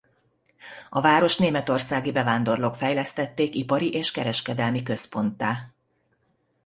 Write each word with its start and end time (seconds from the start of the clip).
A 0.89 1.01
várost 1.01 1.39
németországi 1.39 2.11
bevándorlók 2.11 2.75
fejlesztették 2.75 3.55
ipari 3.55 3.93
és 3.93 4.11
kereskedelmi 4.11 4.83
központtá. 4.83 5.71